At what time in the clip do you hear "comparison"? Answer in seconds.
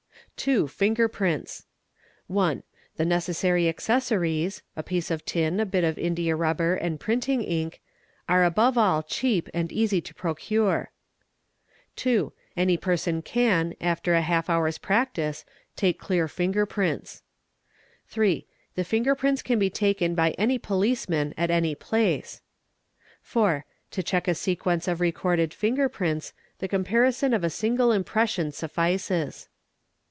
26.67-27.35